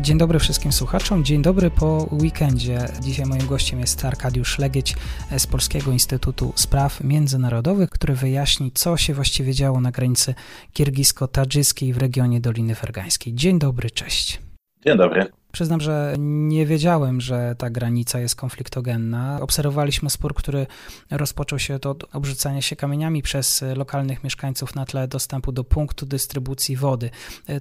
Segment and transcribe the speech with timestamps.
[0.00, 2.88] Dzień dobry wszystkim słuchaczom, dzień dobry po weekendzie.
[3.00, 4.96] Dzisiaj moim gościem jest Arkadiusz Legieć
[5.38, 10.34] z Polskiego Instytutu Spraw Międzynarodowych, który wyjaśni, co się właściwie działo na granicy
[10.72, 13.34] kirgisko-tadżyckiej w regionie Doliny Fergańskiej.
[13.34, 14.40] Dzień dobry, cześć.
[14.86, 15.39] Dzień dobry.
[15.52, 19.38] Przyznam, że nie wiedziałem, że ta granica jest konfliktogenna.
[19.40, 20.66] Obserwowaliśmy spór, który
[21.10, 26.76] rozpoczął się od obrzucania się kamieniami przez lokalnych mieszkańców na tle dostępu do punktu dystrybucji
[26.76, 27.10] wody.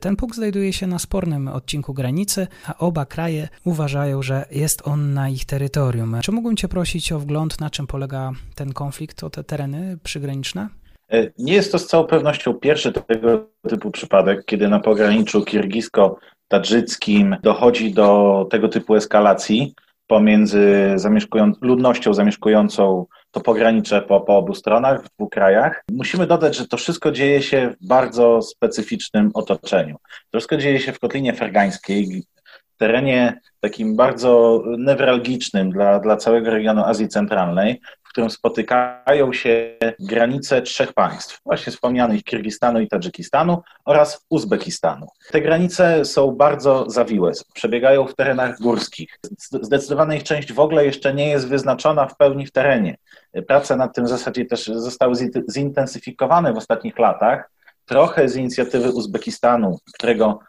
[0.02, 5.14] Ten punkt znajduje się na spornym odcinku granicy, a oba kraje uważają, że jest on
[5.14, 6.18] na ich terytorium.
[6.24, 10.70] Czy mógłbym Cię prosić o wgląd, na czym polega ten konflikt, o te tereny przygraniczne?
[11.12, 16.20] E, nie jest to z całą pewnością pierwszy tego typu przypadek, kiedy na pograniczu kirgisko
[16.50, 19.74] tadżyckim dochodzi do tego typu eskalacji
[20.08, 25.84] pomiędzy zamieszkują, ludnością zamieszkującą to pogranicze po, po obu stronach w dwóch krajach.
[25.92, 29.98] Musimy dodać, że to wszystko dzieje się w bardzo specyficznym otoczeniu.
[30.32, 32.24] To wszystko dzieje się w Kotlinie Fergańskiej,
[32.80, 40.62] terenie takim bardzo newralgicznym dla, dla całego regionu Azji Centralnej, w którym spotykają się granice
[40.62, 45.08] trzech państw, właśnie wspomnianych Kirgistanu i Tadżykistanu oraz Uzbekistanu.
[45.32, 49.20] Te granice są bardzo zawiłe, przebiegają w terenach górskich.
[49.62, 52.98] Zdecydowana ich część w ogóle jeszcze nie jest wyznaczona w pełni w terenie.
[53.48, 55.14] Prace nad tym w zasadzie też zostały
[55.50, 57.50] zintensyfikowane w ostatnich latach,
[57.86, 60.40] trochę z inicjatywy Uzbekistanu, którego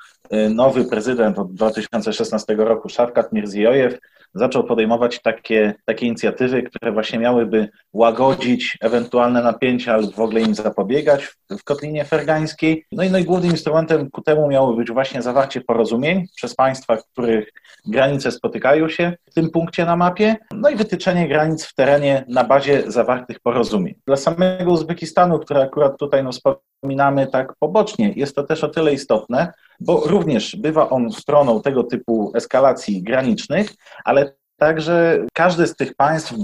[0.50, 3.98] nowy prezydent od 2016 roku, Szawkat Mirziyojew,
[4.34, 10.54] zaczął podejmować takie, takie inicjatywy, które właśnie miałyby łagodzić ewentualne napięcia lub w ogóle im
[10.54, 12.84] zapobiegać w, w Kotlinie Fergańskiej.
[12.92, 16.96] No i, no i głównym instrumentem ku temu miało być właśnie zawarcie porozumień przez państwa,
[17.12, 17.52] których
[17.86, 22.44] granice spotykają się w tym punkcie na mapie, no i wytyczenie granic w terenie na
[22.44, 23.94] bazie zawartych porozumień.
[24.06, 28.92] Dla samego Uzbekistanu, który akurat tutaj no, wspominamy tak pobocznie, jest to też o tyle
[28.92, 33.74] istotne, bo również bywa on stroną tego typu eskalacji granicznych,
[34.04, 36.34] ale Także każdy z tych państw,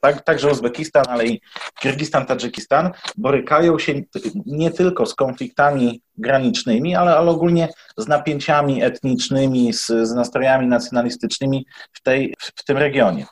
[0.00, 1.40] tak, także Uzbekistan, ale i
[1.80, 4.02] Kirgistan, Tadżykistan, borykają się
[4.46, 11.66] nie tylko z konfliktami granicznymi, ale, ale ogólnie z napięciami etnicznymi, z, z nastrojami nacjonalistycznymi
[11.92, 13.26] w, tej, w, w, tym regionie.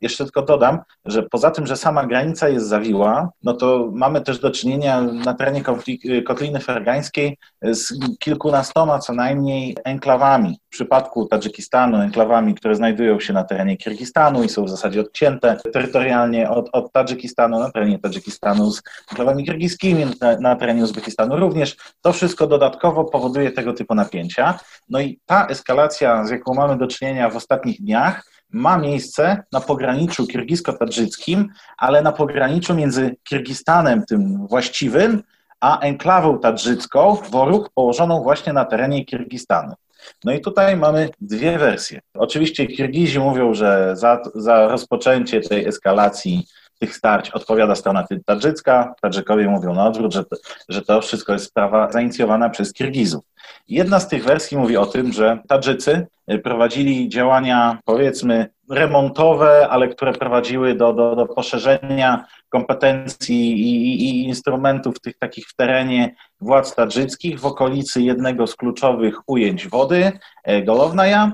[0.00, 4.38] Jeszcze tylko dodam, że poza tym, że sama granica jest zawiła, no to mamy też
[4.38, 5.62] do czynienia na terenie
[6.26, 10.58] Kotliny Fergańskiej z kilkunastoma co najmniej enklawami.
[10.66, 15.56] W przypadku Tadżykistanu enklawami, które znajdują się na terenie Kirgistanu i są w zasadzie odcięte
[15.72, 21.76] terytorialnie od, od Tadżykistanu, na terenie Tadżykistanu z enklawami kirgiskimi, na, na terenie Uzbekistanu również.
[22.02, 24.58] To wszystko dodatkowo powoduje tego typu napięcia.
[24.88, 29.60] No i ta eskalacja, z jaką mamy do czynienia w ostatnich dniach, ma miejsce na
[29.60, 31.46] pograniczu kirgisko-tadżyckim,
[31.78, 35.22] ale na pograniczu między Kirgistanem, tym właściwym,
[35.60, 39.74] a enklawą tadżycką, Woruk, położoną właśnie na terenie Kirgistanu.
[40.24, 42.00] No i tutaj mamy dwie wersje.
[42.14, 46.46] Oczywiście Kirgizi mówią, że za, za rozpoczęcie tej eskalacji
[46.84, 48.94] tych starć odpowiada strona tadżycka.
[49.02, 50.24] Tadżykowie mówią na odwrót, że,
[50.68, 53.24] że to wszystko jest sprawa zainicjowana przez Kirgizów.
[53.68, 56.06] Jedna z tych wersji mówi o tym, że Tadżycy
[56.42, 65.00] prowadzili działania, powiedzmy, remontowe, ale które prowadziły do, do, do poszerzenia kompetencji i, i, instrumentów
[65.00, 70.12] tych takich w terenie władz tadżyckich w okolicy jednego z kluczowych ujęć wody,
[70.44, 71.32] e, Golownaja,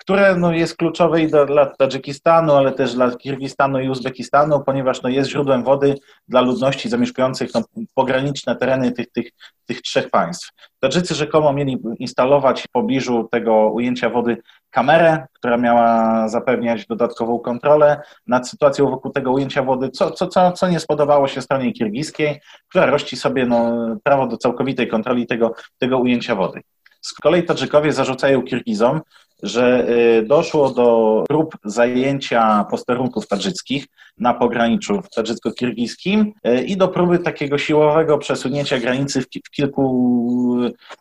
[0.00, 5.08] które no, jest kluczowe i dla Tadżykistanu, ale też dla Kirgistanu i Uzbekistanu, ponieważ no,
[5.08, 5.94] jest źródłem wody
[6.28, 7.62] dla ludności zamieszkujących no,
[7.94, 9.30] pograniczne tereny tych, tych,
[9.66, 10.50] tych trzech państw.
[10.80, 14.36] Tadżycy rzekomo mieli instalować w pobliżu tego ujęcia wody
[14.70, 20.52] kamerę, która miała zapewniać dodatkową kontrolę nad sytuacją wokół tego ujęcia wody, co, co, co,
[20.52, 23.72] co nie spodobało się stronie kirgiskiej, która rości sobie no,
[24.02, 26.60] prawo do całkowitej kontroli tego, tego ujęcia wody.
[27.00, 29.00] Z kolei Tadżykowie zarzucają Kirgizom,
[29.42, 29.88] że
[30.18, 33.86] y, doszło do prób zajęcia posterunków tadżyckich
[34.20, 40.10] na pograniczu tadżycko-kirgijskim e, i do próby takiego siłowego przesunięcia granicy w, w kilku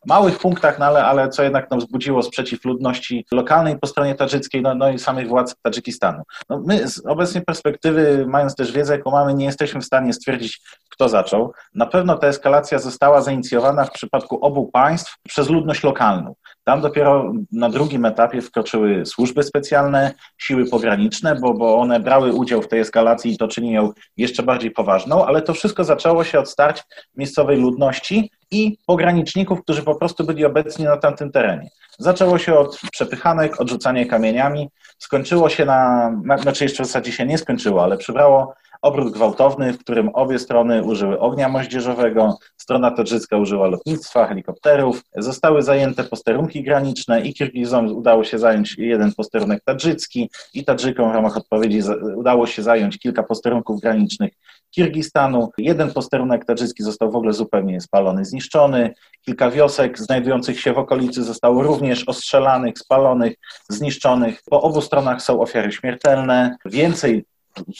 [0.06, 4.62] małych punktach, no ale, ale co jednak no, wzbudziło sprzeciw ludności lokalnej po stronie tadżyckiej,
[4.62, 6.24] no, no i samych władz Tadżykistanu.
[6.50, 10.62] No, my z obecnej perspektywy, mając też wiedzę, jaką mamy, nie jesteśmy w stanie stwierdzić,
[10.90, 11.54] kto zaczął.
[11.76, 16.36] Na pewno ta eskalacja została zainicjowana w przypadku obu państw przez ludność lokalną.
[16.64, 22.62] Tam dopiero na drugim etapie wkroczyły służby specjalne, siły pograniczne, bo, bo one brały udział
[22.62, 26.40] w tej eskalacji i to czyni ją jeszcze bardziej poważną, ale to wszystko zaczęło się
[26.40, 26.84] od starć
[27.16, 31.70] miejscowej ludności i pograniczników, którzy po prostu byli obecni na tamtym terenie.
[32.00, 36.12] Zaczęło się od przepychanek, odrzucania kamieniami, skończyło się na,
[36.42, 40.84] znaczy jeszcze w zasadzie się nie skończyło, ale przybrało obrót gwałtowny, w którym obie strony
[40.84, 48.24] użyły ognia moździerzowego, strona tadżycka użyła lotnictwa, helikopterów, zostały zajęte posterunki graniczne i Kirgizom udało
[48.24, 51.82] się zająć jeden posterunek tadżycki i Tadżykom w ramach odpowiedzi
[52.16, 54.34] udało się zająć kilka posterunków granicznych
[54.72, 55.50] Kirgistanu.
[55.58, 58.94] Jeden posterunek tadżycki został w ogóle zupełnie spalony, zniszczony.
[59.26, 63.34] Kilka wiosek znajdujących się w okolicy zostało również ostrzelanych, spalonych,
[63.70, 64.42] zniszczonych.
[64.50, 66.58] Po obu stronach są ofiary śmiertelne.
[66.66, 67.26] Więcej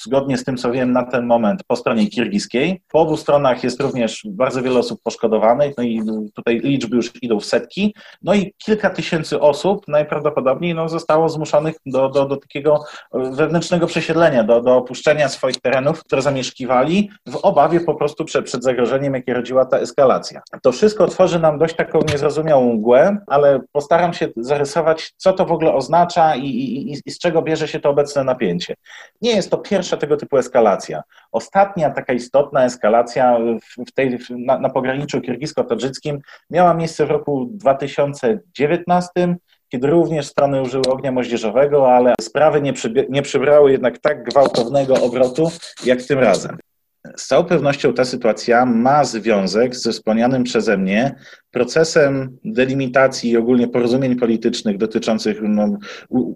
[0.02, 2.82] zgodnie z tym, co wiem na ten moment po stronie kirgiskiej.
[2.92, 6.02] Po obu stronach jest również bardzo wiele osób poszkodowanych, no i
[6.36, 11.76] tutaj liczby już idą w setki, no i kilka tysięcy osób najprawdopodobniej no, zostało zmuszonych
[11.86, 12.84] do, do, do takiego
[13.14, 18.64] wewnętrznego przesiedlenia, do, do opuszczenia swoich terenów, które zamieszkiwali w obawie po prostu przed, przed
[18.64, 20.42] zagrożeniem, jakie rodziła ta eskalacja.
[20.62, 25.52] To wszystko tworzy nam dość taką niezrozumiałą mgłę, ale postaram się zarysować, co to w
[25.52, 28.76] ogóle oznacza i, i, i z czego bierze się to obecne napięcie.
[29.22, 31.02] Nie jest to pierwsza tego typu eskalacja.
[31.32, 33.38] Ostatnia taka istotna eskalacja
[33.88, 36.20] w tej, na, na pograniczu kirgisko-tadżyckim
[36.50, 39.36] miała miejsce w roku 2019,
[39.70, 42.74] kiedy również strony użyły ognia moździerzowego, ale sprawy nie,
[43.10, 45.52] nie przybrały jednak tak gwałtownego obrotu
[45.86, 46.58] jak tym razem.
[47.18, 51.16] Z całą pewnością ta sytuacja ma związek ze wspomnianym przeze mnie
[51.52, 55.78] procesem delimitacji i ogólnie porozumień politycznych dotyczących no,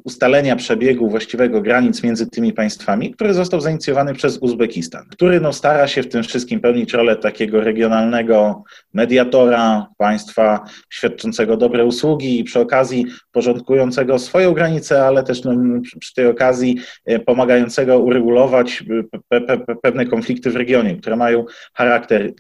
[0.04, 5.88] ustalenia przebiegu właściwego granic między tymi państwami, który został zainicjowany przez Uzbekistan, który no, stara
[5.88, 12.60] się w tym wszystkim pełnić rolę takiego regionalnego mediatora państwa świadczącego dobre usługi i przy
[12.60, 15.52] okazji porządkującego swoją granicę, ale też no,
[16.00, 18.84] przy tej okazji e, pomagającego uregulować
[19.30, 22.34] pe pe pewne konflikty w regionie, które mają charakter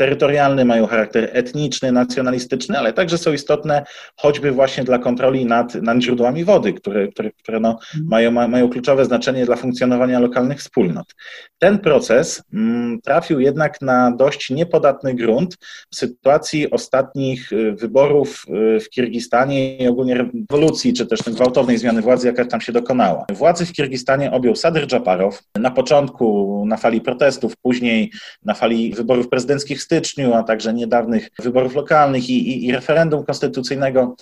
[0.00, 3.84] terytorialny, mają charakter etniczny, nacjonalistyczny, ale także są istotne
[4.16, 8.06] choćby właśnie dla kontroli nad, nad źródłami wody, które, które, które no, mhm.
[8.08, 11.14] mają, mają kluczowe znaczenie dla funkcjonowania lokalnych wspólnot.
[11.58, 15.56] Ten proces mm, trafił jednak na dość niepodatny grunt
[15.90, 18.44] w sytuacji ostatnich y, wyborów
[18.76, 23.26] y, w Kirgistanie i ogólnie rewolucji, czy też gwałtownej zmiany władzy, jaka tam się dokonała.
[23.32, 28.10] Władzy w Kirgistanie objął Sadr Dżaparow, na początku na fali protestów, później
[28.44, 34.16] na fali wyborów prezydenckich styczniu, a także niedawnych wyborów lokalnych i, i, i referendum konstytucyjnego.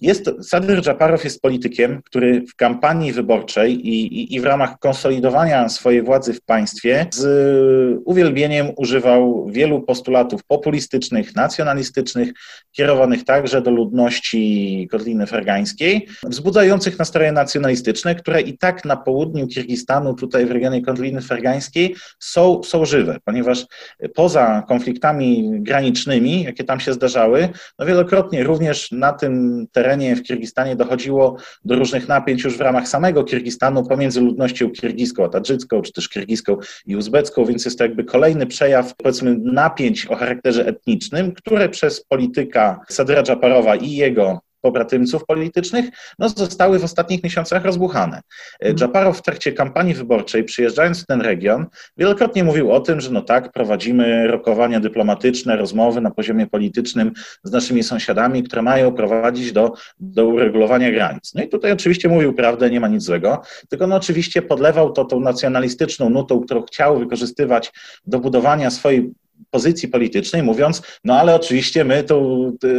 [0.00, 5.68] Jest, Sadyr Dżaparow jest politykiem, który w kampanii wyborczej i, i, i, w ramach konsolidowania
[5.68, 12.32] swojej władzy w państwie z uwielbieniem używał wielu postulatów populistycznych, nacjonalistycznych,
[12.72, 20.14] kierowanych także do ludności Kotliny Fergańskiej, wzbudzających nastroje nacjonalistyczne, które i tak na południu Kirgistanu,
[20.14, 23.66] tutaj w regionie Kotliny Fergańskiej są, są żywe, ponieważ
[24.14, 27.48] poza konfliktami granicznymi, jakie tam się zdarzały,
[27.78, 32.60] no wielokrotnie również na tym terenie terenie w Kirgistanie dochodziło do różnych napięć już w
[32.60, 36.56] ramach samego Kirgistanu pomiędzy ludnością kirgiską a tadżycką, czy też kirgiską
[36.86, 42.04] i uzbecką, więc jest to jakby kolejny przejaw, powiedzmy, napięć o charakterze etnicznym, które przez
[42.04, 45.84] polityka Sadra Dżaparowa i jego pobratymców politycznych,
[46.18, 48.20] no, zostały w ostatnich miesiącach rozbuchane.
[48.60, 48.76] Mhm.
[48.76, 53.22] Dżaparow w trakcie kampanii wyborczej, przyjeżdżając w ten region, wielokrotnie mówił o tym, że no
[53.22, 57.12] tak, prowadzimy rokowania dyplomatyczne, rozmowy na poziomie politycznym
[57.44, 61.34] z naszymi sąsiadami, które mają prowadzić do, do uregulowania granic.
[61.34, 65.04] No i tutaj oczywiście mówił prawdę, nie ma nic złego, tylko no oczywiście podlewał to
[65.04, 67.72] tą nacjonalistyczną nutą, którą chciał wykorzystywać
[68.06, 69.12] do budowania swojej
[69.50, 72.18] pozycji politycznej, mówiąc, no ale oczywiście my to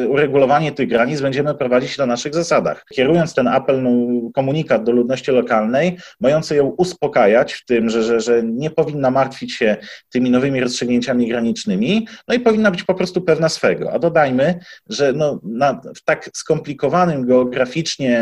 [0.09, 2.85] uregulowanie tych granic będziemy prowadzić na naszych zasadach.
[2.93, 3.89] Kierując ten apel, no,
[4.33, 9.53] komunikat do ludności lokalnej, mający ją uspokajać w tym, że, że, że nie powinna martwić
[9.53, 9.77] się
[10.09, 13.91] tymi nowymi rozstrzygnięciami granicznymi, no i powinna być po prostu pewna swego.
[13.91, 18.19] A dodajmy, że no, na, w tak skomplikowanym geograficznie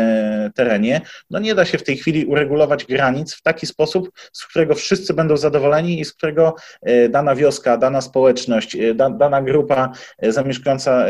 [0.54, 4.74] terenie, no nie da się w tej chwili uregulować granic w taki sposób, z którego
[4.74, 9.92] wszyscy będą zadowoleni i z którego e, dana wioska, dana społeczność społeczność, dana grupa
[10.22, 11.06] zamieszkująca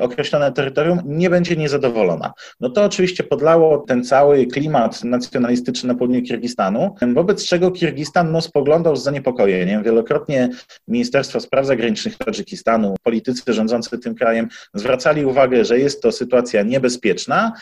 [0.00, 2.32] określone terytorium nie będzie niezadowolona.
[2.60, 8.40] No to oczywiście podlało ten cały klimat nacjonalistyczny na południu Kirgistanu, wobec czego Kirgistan no,
[8.40, 9.82] spoglądał z zaniepokojeniem.
[9.82, 10.48] Wielokrotnie
[10.88, 17.52] Ministerstwo Spraw Zagranicznych Tadżykistanu, politycy rządzący tym krajem zwracali uwagę, że jest to sytuacja niebezpieczna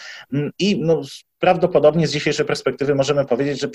[0.59, 1.03] i no,
[1.41, 3.69] prawdopodobnie z dzisiejszej perspektywy możemy powiedzieć, że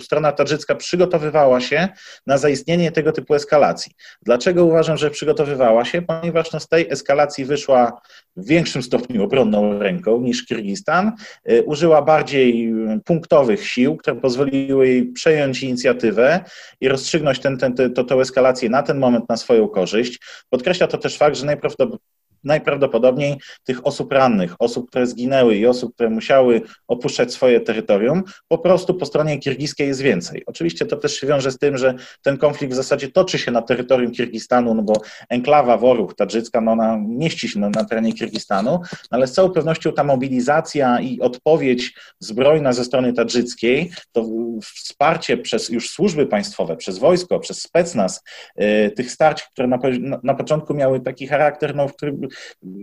[0.00, 1.88] strona tadżycka przygotowywała się
[2.26, 3.92] na zaistnienie tego typu eskalacji.
[4.22, 6.02] Dlaczego uważam, że przygotowywała się?
[6.02, 8.00] Ponieważ no, z tej eskalacji wyszła
[8.36, 11.12] w większym stopniu obronną ręką niż Kirgistan,
[11.50, 12.72] y, użyła bardziej
[13.04, 16.44] punktowych sił, które pozwoliły jej przejąć inicjatywę
[16.80, 20.18] i rozstrzygnąć ten, ten, to, tę eskalację na ten moment na swoją korzyść.
[20.50, 25.94] Podkreśla to też fakt, że najprawdopodobniej najprawdopodobniej tych osób rannych, osób, które zginęły i osób,
[25.94, 30.42] które musiały opuszczać swoje terytorium, po prostu po stronie kirgiskiej jest więcej.
[30.46, 33.62] Oczywiście to też się wiąże z tym, że ten konflikt w zasadzie toczy się na
[33.62, 34.92] terytorium Kirgistanu, no bo
[35.28, 38.80] enklawa Woruch tadżycka, no ona mieści się na, na terenie Kirgistanu,
[39.10, 44.26] ale z całą pewnością ta mobilizacja i odpowiedź zbrojna ze strony tadżyckiej, to
[44.62, 48.22] wsparcie przez już służby państwowe, przez wojsko, przez specnaz,
[48.56, 49.78] yy, tych starć, które na,
[50.22, 52.28] na początku miały taki charakter, no, w którym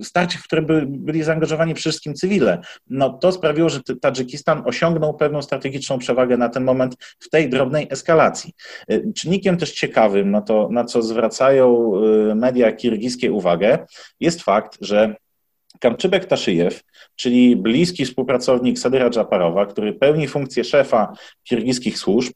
[0.04, 5.14] starcie, w które by, byli zaangażowani przede wszystkim cywile, no to sprawiło, że Tadżykistan osiągnął
[5.14, 8.54] pewną strategiczną przewagę na ten moment w tej drobnej eskalacji.
[8.92, 11.94] Y, czynnikiem też ciekawym, na to, na co zwracają
[12.32, 13.86] y, media kirgijskie uwagę,
[14.20, 15.16] jest fakt, że
[15.80, 16.84] Kamczybek Taszyjew,
[17.16, 21.14] czyli bliski współpracownik Sadyra Dżaparowa, który pełni funkcję szefa
[21.44, 22.34] kirgiskich służb,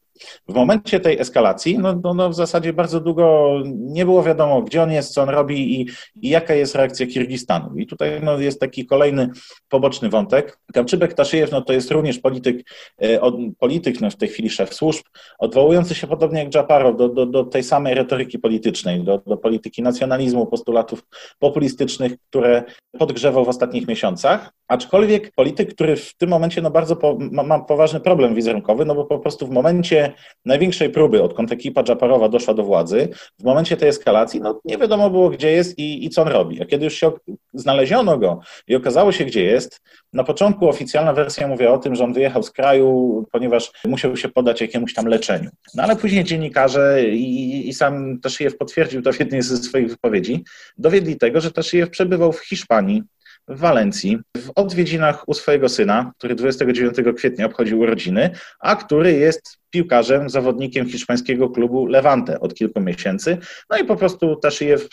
[0.50, 4.84] w momencie tej eskalacji, no, no, no, w zasadzie bardzo długo nie było wiadomo, gdzie
[4.84, 5.90] on jest, co on robi i,
[6.22, 7.78] i jaka jest reakcja Kirgistanu.
[7.78, 9.30] I tutaj no, jest taki kolejny
[9.70, 10.60] poboczny wątek.
[10.74, 13.20] Kamczybek Taszyjew no, to jest również polityk, e,
[13.60, 15.04] polityk no, w tej chwili szef służb,
[15.40, 19.82] odwołujący się podobnie jak Dżaparow do, do, do tej samej retoryki politycznej, do, do polityki
[19.82, 21.04] nacjonalizmu, postulatów
[21.40, 22.64] populistycznych, które
[23.00, 24.54] podgrzewał w ostatnich miesiącach.
[24.68, 28.96] Aczkolwiek polityk, który w tym momencie no, bardzo po, ma, ma poważny problem wizerunkowy, no
[28.96, 30.13] bo po prostu w momencie
[30.46, 35.10] największej próby, odkąd ekipa Dżaparowa doszła do władzy, w momencie tej eskalacji, no nie wiadomo
[35.10, 36.62] było, gdzie jest i, i co on robi.
[36.62, 37.12] A kiedy już się
[37.54, 39.82] znaleziono go i okazało się, gdzie jest,
[40.14, 44.30] na początku oficjalna wersja mówiła o tym, że on wyjechał z kraju, ponieważ musiał się
[44.30, 45.50] podać jakiemuś tam leczeniu.
[45.76, 50.44] No ale później dziennikarze i, i sam Taszyjew potwierdził to w jednej ze swoich wypowiedzi,
[50.78, 53.04] dowiedli tego, że Taszyjew przebywał w Hiszpanii,
[53.48, 59.58] w Walencji, w odwiedzinach u swojego syna, który 29 kwietnia obchodził urodziny, a który jest
[59.70, 63.38] piłkarzem, zawodnikiem hiszpańskiego klubu Levante od kilku miesięcy.
[63.70, 64.88] No i po prostu Taszyjew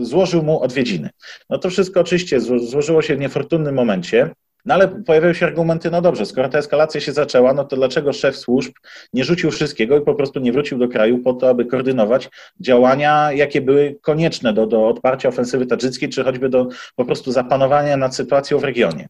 [0.00, 1.10] złożył mu odwiedziny.
[1.50, 4.30] No to wszystko oczywiście złożyło się w niefortunnym momencie.
[4.64, 8.12] No ale pojawiają się argumenty, no dobrze, skoro ta eskalacja się zaczęła, no to dlaczego
[8.12, 8.72] szef służb
[9.12, 12.30] nie rzucił wszystkiego i po prostu nie wrócił do kraju po to, aby koordynować
[12.60, 17.96] działania, jakie były konieczne do, do odparcia ofensywy tadżyckiej, czy choćby do po prostu zapanowania
[17.96, 19.08] nad sytuacją w regionie.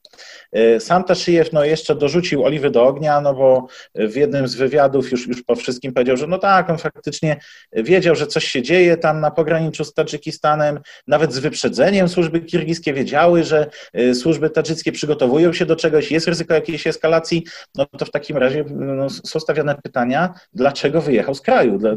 [0.53, 5.13] E, sam Taszyjew no, jeszcze dorzucił oliwy do ognia, no bo w jednym z wywiadów
[5.13, 7.37] już, już po wszystkim powiedział, że no tak, on faktycznie
[7.73, 12.93] wiedział, że coś się dzieje tam na pograniczu z Tadżykistanem, nawet z wyprzedzeniem służby kirgijskie
[12.93, 17.87] wiedziały, że e, służby tadżyckie przygotowują przygotowują się do czegoś, jest ryzyko jakiejś eskalacji, no
[17.87, 21.91] to w takim razie no, są stawiane pytania, dlaczego wyjechał z kraju, dla,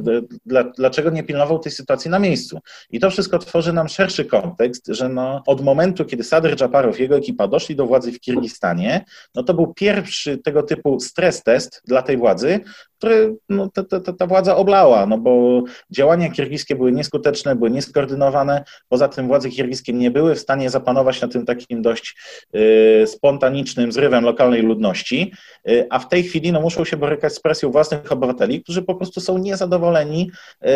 [0.45, 2.59] dla, dlaczego nie pilnował tej sytuacji na miejscu.
[2.89, 7.01] I to wszystko tworzy nam szerszy kontekst, że no, od momentu, kiedy Sadr Dżaparow i
[7.01, 11.81] jego ekipa doszli do władzy w Kirgistanie, no to był pierwszy tego typu stres test
[11.85, 12.59] dla tej władzy,
[12.97, 18.63] które no, ta, ta, ta władza oblała, no bo działania kirgiskie były nieskuteczne, były nieskoordynowane,
[18.89, 22.17] poza tym władze kirgiskie nie były w stanie zapanować na tym takim dość
[22.55, 23.07] y,
[23.37, 25.31] spontanicznym zrywem lokalnej ludności,
[25.69, 28.95] y, a w tej chwili no, muszą się borykać z presją własnych obywateli, którzy po
[28.95, 30.67] prostu są niezadowoleni y,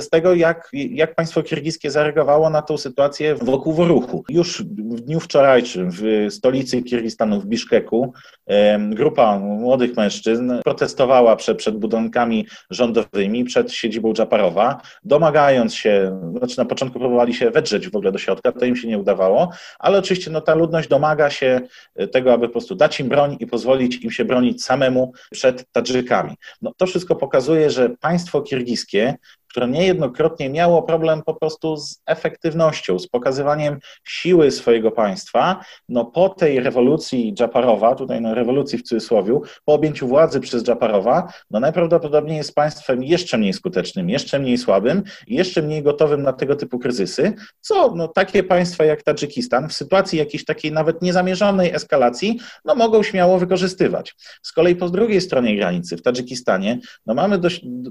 [0.00, 4.24] z tego, jak, jak państwo kirgiskie zareagowało na tą sytuację wokół Woruchu.
[4.28, 8.12] Już w dniu wczorajszym w stolicy Kirgistanu, w Biszkeku,
[8.50, 8.54] y,
[8.94, 16.64] grupa młodych mężczyzn protestowała przed przed budynkami rządowymi, przed siedzibą Dżaparowa, domagając się, znaczy na
[16.64, 20.30] początku próbowali się wedrzeć w ogóle do środka, to im się nie udawało, ale oczywiście
[20.30, 21.60] no, ta ludność domaga się
[22.08, 26.34] tego, aby po prostu dać im broń i pozwolić im się bronić samemu przed Tadżykami.
[26.62, 29.14] No, to wszystko pokazuje, że państwo kirgiskie
[29.58, 36.28] które niejednokrotnie miało problem po prostu z efektywnością, z pokazywaniem siły swojego państwa, no po
[36.28, 42.36] tej rewolucji Dżaparowa, tutaj no rewolucji w cudzysłowie, po objęciu władzy przez Dżaparowa, no najprawdopodobniej
[42.36, 47.32] jest państwem jeszcze mniej skutecznym, jeszcze mniej słabym, jeszcze mniej gotowym na tego typu kryzysy,
[47.60, 53.02] co no takie państwa jak Tadżykistan w sytuacji jakiejś takiej nawet niezamierzonej eskalacji, no mogą
[53.02, 54.14] śmiało wykorzystywać.
[54.42, 57.48] Z kolei po drugiej stronie granicy, w Tadżykistanie, no mamy do,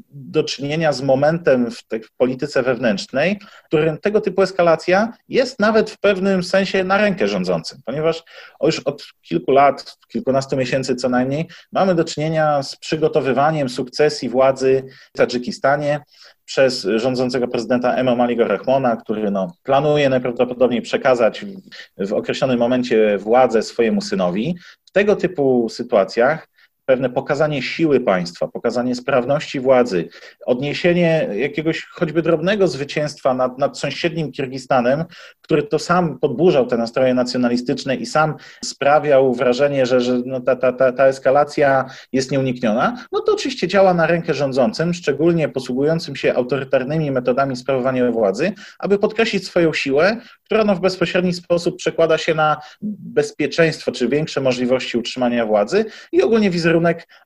[0.09, 5.59] do czynienia z momentem elementem w, tej, w polityce wewnętrznej, którym tego typu eskalacja jest
[5.59, 8.23] nawet w pewnym sensie na rękę rządzącym, ponieważ
[8.63, 14.83] już od kilku lat, kilkunastu miesięcy co najmniej, mamy do czynienia z przygotowywaniem sukcesji władzy
[15.13, 15.99] w Tadżykistanie
[16.45, 23.63] przez rządzącego prezydenta Emomaliego Rahmona, który no, planuje najprawdopodobniej przekazać w, w określonym momencie władzę
[23.63, 24.55] swojemu synowi.
[24.85, 26.47] W tego typu sytuacjach
[26.87, 30.09] pewne pokazanie siły państwa, pokazanie sprawności władzy,
[30.45, 35.05] odniesienie jakiegoś choćby drobnego zwycięstwa nad, nad sąsiednim Kirgistanem,
[35.41, 40.55] który to sam podburzał te nastroje nacjonalistyczne i sam sprawiał wrażenie, że, że no ta,
[40.55, 46.15] ta, ta, ta eskalacja jest nieunikniona, no to oczywiście działa na rękę rządzącym, szczególnie posługującym
[46.15, 52.17] się autorytarnymi metodami sprawowania władzy, aby podkreślić swoją siłę, która no w bezpośredni sposób przekłada
[52.17, 56.76] się na bezpieczeństwo czy większe możliwości utrzymania władzy i ogólnie wizerunek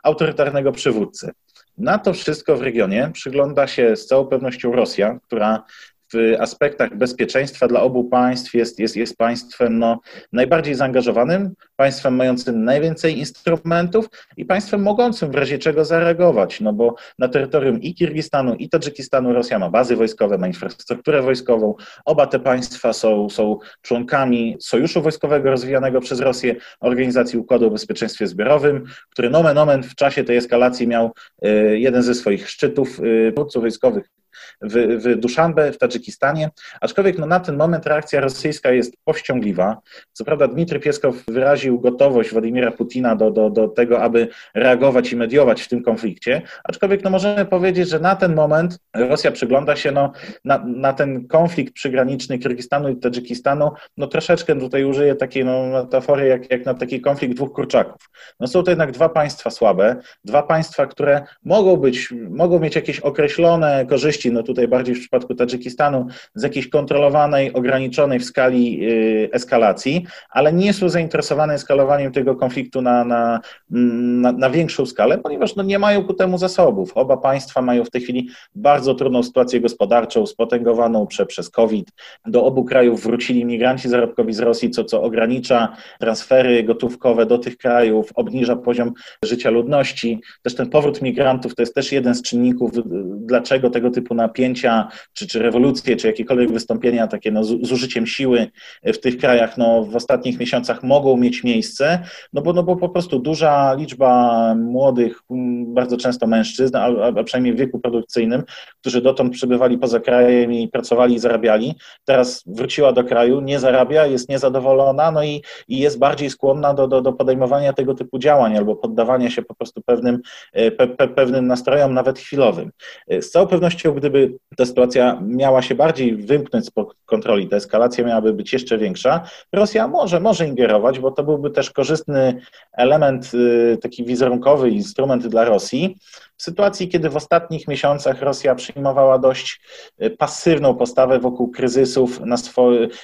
[0.03, 1.31] autorytarnego przywódcy.
[1.77, 5.63] Na to wszystko w regionie przygląda się z całą pewnością Rosja, która
[6.13, 9.99] w aspektach bezpieczeństwa dla obu państw jest, jest, jest państwem no,
[10.33, 14.05] najbardziej zaangażowanym, państwem mającym najwięcej instrumentów
[14.37, 19.33] i państwem mogącym w razie czego zareagować, no bo na terytorium i Kirgistanu, i Tadżykistanu
[19.33, 21.75] Rosja ma bazy wojskowe, ma infrastrukturę wojskową.
[22.05, 28.27] Oba te państwa są, są członkami sojuszu wojskowego rozwijanego przez Rosję, Organizacji Układu o Bezpieczeństwie
[28.27, 32.99] Zbiorowym, który nomen omen w czasie tej eskalacji miał e, jeden ze swoich szczytów
[33.35, 34.20] dowódców wojskowych
[34.61, 36.49] w, w Duszanbe, w Tadżykistanie,
[36.81, 39.77] aczkolwiek no, na ten moment reakcja rosyjska jest powściągliwa.
[40.13, 45.15] Co prawda Dmitry Pieskow wyraził gotowość Władimira Putina do, do, do tego, aby reagować i
[45.15, 49.91] mediować w tym konflikcie, aczkolwiek no, możemy powiedzieć, że na ten moment Rosja przygląda się
[49.91, 50.11] no,
[50.45, 56.27] na, na ten konflikt przygraniczny Kirgistanu i Tadżykistanu, no troszeczkę tutaj użyję takiej no, metafory
[56.27, 58.09] jak, jak na taki konflikt dwóch kurczaków.
[58.39, 62.99] No są to jednak dwa państwa słabe, dwa państwa, które mogą być, mogą mieć jakieś
[62.99, 69.29] określone korzyści no tutaj bardziej w przypadku Tadżykistanu, z jakiejś kontrolowanej, ograniczonej w skali y,
[69.31, 75.55] eskalacji, ale nie są zainteresowane eskalowaniem tego konfliktu na, na, na, na większą skalę, ponieważ
[75.55, 76.91] no nie mają ku temu zasobów.
[76.95, 81.91] Oba państwa mają w tej chwili bardzo trudną sytuację gospodarczą, spotęgowaną prze, przez COVID.
[82.25, 87.57] Do obu krajów wrócili migranci zarobkowi z Rosji, co, co ogranicza transfery gotówkowe do tych
[87.57, 88.93] krajów, obniża poziom
[89.25, 90.21] życia ludności.
[90.41, 92.71] Też ten powrót migrantów to jest też jeden z czynników,
[93.05, 98.07] dlaczego tego typu napięcia, czy, czy rewolucje, czy jakiekolwiek wystąpienia takie no, z, z użyciem
[98.07, 98.47] siły
[98.83, 101.99] w tych krajach no, w ostatnich miesiącach mogą mieć miejsce,
[102.33, 105.21] no bo, no bo po prostu duża liczba młodych,
[105.65, 106.85] bardzo często mężczyzn, a,
[107.19, 108.43] a przynajmniej w wieku produkcyjnym,
[108.79, 114.05] którzy dotąd przebywali poza krajem i pracowali i zarabiali, teraz wróciła do kraju, nie zarabia,
[114.05, 118.57] jest niezadowolona, no i, i jest bardziej skłonna do, do, do podejmowania tego typu działań
[118.57, 120.19] albo poddawania się po prostu pewnym,
[120.53, 122.71] e, pe, pe, pewnym nastrojom, nawet chwilowym.
[123.07, 128.03] E, z całą pewnością, gdyby ta sytuacja miała się bardziej wymknąć spod kontroli, ta eskalacja
[128.05, 129.21] miałaby być jeszcze większa,
[129.53, 132.41] Rosja może, może ingerować, bo to byłby też korzystny
[132.73, 135.97] element, y, taki wizerunkowy instrument dla Rosji,
[136.41, 139.61] w sytuacji, kiedy w ostatnich miesiącach Rosja przyjmowała dość
[139.97, 142.35] e, pasywną postawę wokół kryzysów na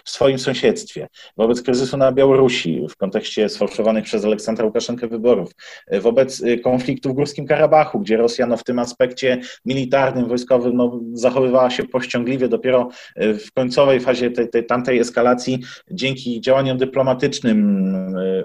[0.04, 1.08] w swoim sąsiedztwie,
[1.38, 5.52] wobec kryzysu na Białorusi w kontekście sfałszowanych przez Aleksandra Łukaszenkę wyborów,
[5.88, 10.87] e, wobec konfliktu w Górskim Karabachu, gdzie Rosja no, w tym aspekcie militarnym, wojskowym no,
[11.14, 15.60] zachowywała się pościągliwie dopiero w końcowej fazie tej, tej tamtej eskalacji
[15.92, 17.88] dzięki działaniom dyplomatycznym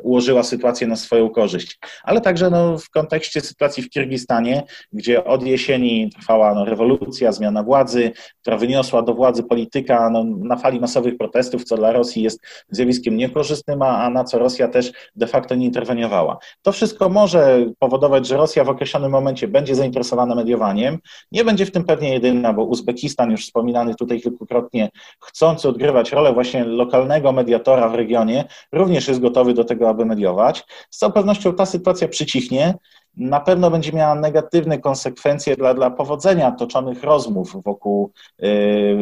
[0.02, 1.78] ułożyła sytuację na swoją korzyść.
[2.02, 7.62] Ale także no, w kontekście sytuacji w Kirgistanie, gdzie od jesieni trwała no, rewolucja, zmiana
[7.62, 12.40] władzy, która wyniosła do władzy polityka no, na fali masowych protestów, co dla Rosji jest
[12.70, 16.38] zjawiskiem niekorzystnym, a, a na co Rosja też de facto nie interweniowała.
[16.62, 20.98] To wszystko może powodować, że Rosja w określonym momencie będzie zainteresowana mediowaniem.
[21.32, 24.90] Nie będzie w tym pewnie jedyna, bo Uzbekistan, już wspominany tutaj kilkukrotnie,
[25.20, 30.64] chcący odgrywać rolę właśnie lokalnego mediatora w regionie, również jest gotowy do tego, aby mediować.
[30.90, 32.74] Z całą pewnością ta sytuacja przycichnie
[33.16, 38.96] na pewno będzie miała negatywne konsekwencje dla, dla powodzenia toczonych rozmów wokół yy,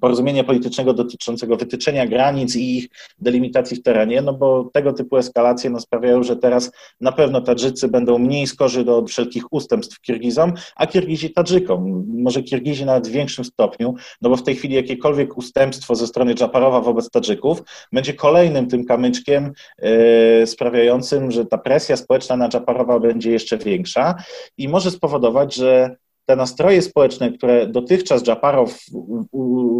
[0.00, 2.88] porozumienia politycznego dotyczącego wytyczenia granic i ich
[3.18, 7.88] delimitacji w terenie, no bo tego typu eskalacje no, sprawiają, że teraz na pewno Tadżycy
[7.88, 12.04] będą mniej skorzy do wszelkich ustępstw Kirgizom, a Kirgizi Tadżykom.
[12.08, 16.34] Może Kirgizi nawet w większym stopniu, no bo w tej chwili jakiekolwiek ustępstwo ze strony
[16.34, 17.62] Dżaparowa wobec Tadżyków
[17.92, 24.14] będzie kolejnym tym kamyczkiem yy, sprawiającym, że ta presja społeczna na Dżaparowa będzie jeszcze większa
[24.58, 28.84] i może spowodować, że te nastroje społeczne, które dotychczas Dżaparow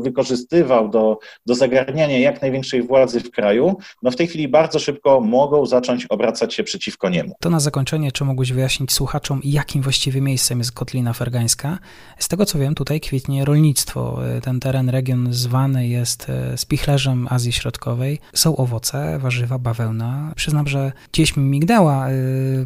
[0.02, 5.20] wykorzystywał do, do zagarniania jak największej władzy w kraju, no w tej chwili bardzo szybko
[5.20, 7.34] mogą zacząć obracać się przeciwko niemu.
[7.40, 11.78] To na zakończenie, czy mógłbyś wyjaśnić słuchaczom, jakim właściwie miejscem jest Kotlina Fergańska?
[12.18, 14.18] Z tego co wiem, tutaj kwitnie rolnictwo.
[14.42, 18.18] Ten teren, region zwany jest e, spichlerzem Azji Środkowej.
[18.34, 20.32] Są owoce, warzywa, bawełna.
[20.36, 22.12] Przyznam, że gdzieś mi migdała e,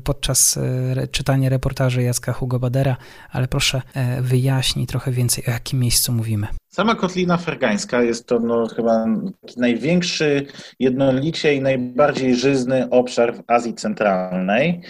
[0.04, 2.96] podczas e, czytania reportaży Jacka Hugo Badera,
[3.30, 3.65] ale proszę
[4.20, 6.46] wyjaśnij trochę więcej, o jakim miejscu mówimy.
[6.76, 9.06] Sama Kotlina Fergańska jest to no, chyba
[9.56, 10.46] największy,
[10.80, 14.80] jednolicie i najbardziej żyzny obszar w Azji Centralnej.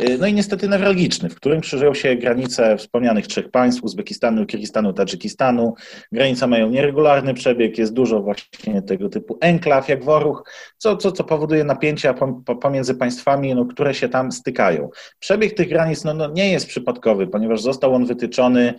[0.00, 4.92] Y, no i niestety newralgiczny, w którym krzyżują się granice wspomnianych trzech państw, Uzbekistanu, Kirgistanu,
[4.92, 5.74] Tadżykistanu.
[6.12, 11.24] Granice mają nieregularny przebieg, jest dużo właśnie tego typu enklaw jak Woruch, co, co, co
[11.24, 12.14] powoduje napięcia
[12.60, 14.90] pomiędzy państwami, no, które się tam stykają.
[15.18, 18.74] Przebieg tych granic no, no, nie jest przypadkowy, ponieważ został on wytyczony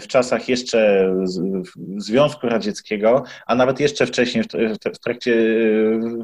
[0.00, 1.10] w czasach jeszcze
[1.96, 4.44] Związku Radzieckiego, a nawet jeszcze wcześniej,
[4.94, 5.36] w trakcie,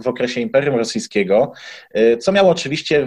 [0.03, 1.53] w okresie Imperium Rosyjskiego,
[1.91, 3.07] e, co miało oczywiście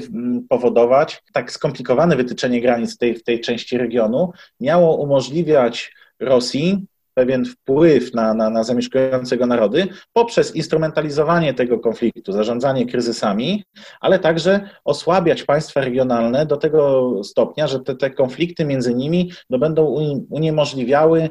[0.49, 6.85] powodować tak skomplikowane wytyczenie granic tej, w tej części regionu, miało umożliwiać Rosji
[7.19, 13.63] pewien wpływ na, na, na zamieszkującego narody poprzez instrumentalizowanie tego konfliktu, zarządzanie kryzysami,
[14.01, 19.57] ale także osłabiać państwa regionalne do tego stopnia, że te, te konflikty między nimi no,
[19.59, 19.85] będą
[20.29, 21.29] uniemożliwiały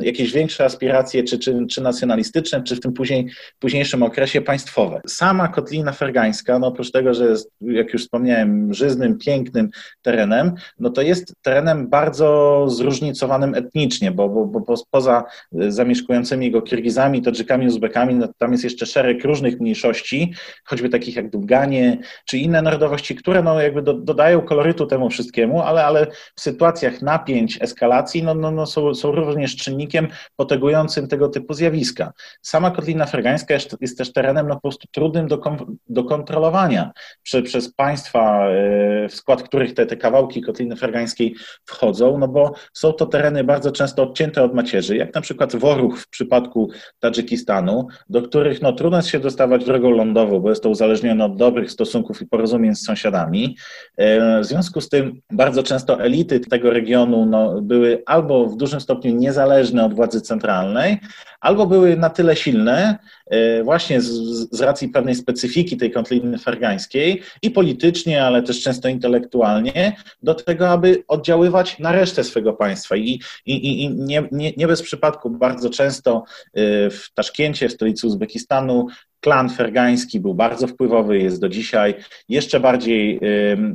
[0.00, 5.00] jakieś większe aspiracje, czy, czy, czy nacjonalistyczne, czy w tym później, późniejszym okresie państwowe.
[5.06, 9.70] Sama Kotlina Fergańska, no oprócz tego, że jest, jak już wspomniałem, żyznym, pięknym
[10.02, 15.24] terenem, no to jest terenem bardzo zróżnicowanym etnicznie, bo, bo bo poza
[15.62, 21.16] y, zamieszkującymi go Kirgizami, Tadżykami, Uzbekami, no, tam jest jeszcze szereg różnych mniejszości, choćby takich
[21.16, 26.06] jak Długanie, czy inne narodowości, które no, jakby do, dodają kolorytu temu wszystkiemu, ale, ale
[26.36, 32.12] w sytuacjach napięć, eskalacji no, no, no są, są również czynnikiem potegującym tego typu zjawiska.
[32.42, 35.40] Sama Kotlina Fergańska jest, jest też terenem no, po prostu trudnym do,
[35.88, 36.92] do kontrolowania
[37.22, 42.52] prze, przez państwa, y, w skład których te, te kawałki Kotliny Fergańskiej wchodzą, no bo
[42.72, 47.86] są to tereny bardzo często odcięte od macierzy, jak na przykład Woruch w przypadku Tadżykistanu,
[48.08, 51.70] do których no, trudno jest się dostawać drogą lądową, bo jest to uzależnione od dobrych
[51.70, 53.56] stosunków i porozumień z sąsiadami.
[53.96, 58.80] E, w związku z tym bardzo często elity tego regionu no, były albo w dużym
[58.80, 60.98] stopniu niezależne od władzy centralnej,
[61.40, 64.10] albo były na tyle silne, e, właśnie z,
[64.50, 70.68] z racji pewnej specyfiki tej konflikty fergańskiej i politycznie, ale też często intelektualnie, do tego,
[70.68, 72.96] aby oddziaływać na resztę swego państwa.
[72.96, 78.06] I, i, i nie, nie, nie bez przypadku bardzo często e, w Taszkencie, w stolicy
[78.06, 78.86] Uzbekistanu,
[79.26, 81.94] klan fergański był bardzo wpływowy, jest do dzisiaj.
[82.28, 83.20] Jeszcze bardziej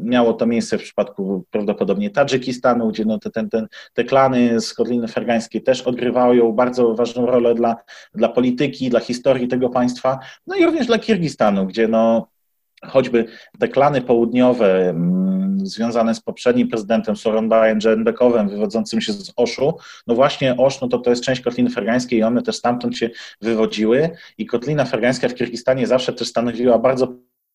[0.04, 4.74] miało to miejsce w przypadku prawdopodobnie Tadżykistanu, gdzie no te, ten, ten, te klany z
[4.74, 7.76] Kotliny Fergańskiej też odgrywają bardzo ważną rolę dla,
[8.14, 12.28] dla polityki, dla historii tego państwa, no i również dla Kirgistanu, gdzie no
[12.86, 13.26] choćby
[13.60, 14.94] te klany południowe
[15.68, 20.98] związane z poprzednim prezydentem Soronbajem Dżenbekowem, wywodzącym się z Oszu, no właśnie Osz, no to
[20.98, 23.10] to jest część Kotliny Fergańskiej i one też stamtąd się
[23.42, 24.10] wywodziły.
[24.38, 27.08] I Kotlina Fergańska w Kirgistanie zawsze też stanowiła bardzo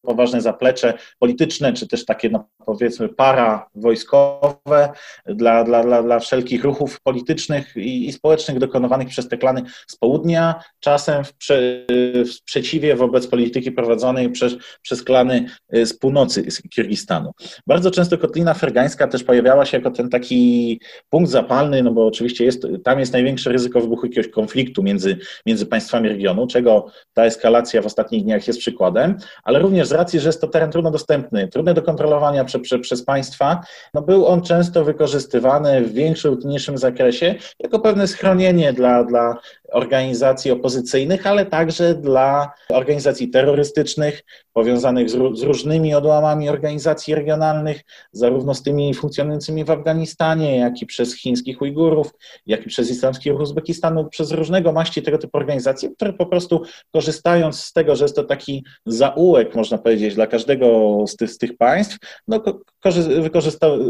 [0.07, 4.89] poważne zaplecze polityczne, czy też takie, no, powiedzmy, para-wojskowe
[5.27, 9.97] dla, dla, dla, dla wszelkich ruchów politycznych i, i społecznych dokonywanych przez te klany z
[9.97, 11.87] południa, czasem w, prze,
[12.25, 17.33] w sprzeciwie wobec polityki prowadzonej przez, przez klany z północy z Kirgistanu.
[17.67, 22.45] Bardzo często Kotlina Fergańska też pojawiała się jako ten taki punkt zapalny, no bo oczywiście
[22.45, 27.83] jest, tam jest największe ryzyko wybuchu jakiegoś konfliktu między, między państwami regionu, czego ta eskalacja
[27.83, 31.75] w ostatnich dniach jest przykładem, ale również racji, że jest to teren trudno dostępny, trudny
[31.75, 33.61] do kontrolowania prze, prze, przez państwa,
[33.95, 39.37] no był on często wykorzystywany w większym lub mniejszym zakresie jako pewne schronienie dla, dla
[39.73, 47.81] organizacji opozycyjnych, ale także dla organizacji terrorystycznych powiązanych z, z, różnymi odłamami organizacji regionalnych,
[48.13, 52.11] zarówno z tymi funkcjonującymi w Afganistanie, jak i przez chińskich Ujgurów,
[52.47, 56.63] jak i przez islamski ruch Uzbekistanu, przez różnego maści tego typu organizacje, które po prostu
[56.93, 61.39] korzystając z tego, że jest to taki zaułek, można powiedzieć, dla każdego z tych, z
[61.39, 61.99] tych państw,
[62.29, 62.43] no,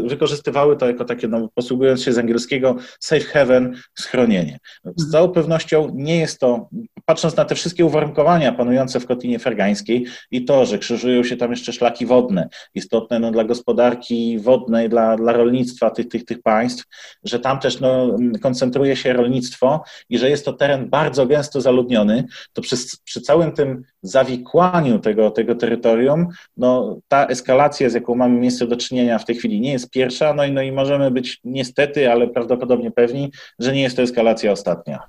[0.03, 4.57] wykorzystywały to jako takie, no, posługując się z angielskiego safe haven, schronienie.
[4.95, 5.31] Z całą
[5.67, 6.69] pewnością nie jest to
[7.05, 11.51] patrząc na te wszystkie uwarunkowania panujące w Kotlinie Fergańskiej i to, że krzyżują się tam
[11.51, 16.85] jeszcze szlaki wodne, istotne no, dla gospodarki wodnej, dla, dla rolnictwa tych, tych, tych państw,
[17.23, 22.25] że tam też no, koncentruje się rolnictwo i że jest to teren bardzo gęsto zaludniony,
[22.53, 26.27] to przy, przy całym tym zawikłaniu tego, tego terytorium,
[26.57, 30.33] no, ta eskalacja, z jaką mamy miejsce do czynienia w tej chwili, nie jest pierwsza,
[30.33, 34.51] no i, no i możemy być niestety, ale prawdopodobnie pewni, że nie jest to eskalacja
[34.51, 34.99] ostatnia.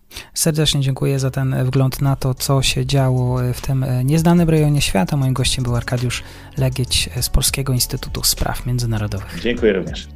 [0.48, 5.16] Serdecznie dziękuję za ten wgląd na to, co się działo w tym nieznanym rejonie świata.
[5.16, 6.22] Moim gościem był Arkadiusz
[6.56, 9.40] Legieć z Polskiego Instytutu Spraw Międzynarodowych.
[9.42, 10.08] Dziękuję również.